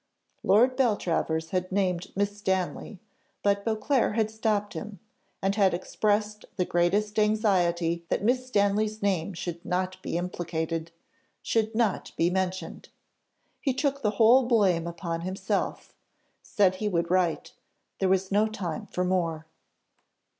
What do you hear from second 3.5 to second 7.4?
Beauclerc had stopped him, and had expressed the greatest